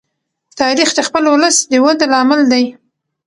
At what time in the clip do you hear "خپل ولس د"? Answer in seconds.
1.07-1.73